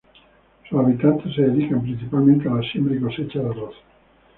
[0.67, 3.75] Sus habitantes se dedican principalmente a la siembra y cosecha de arroz.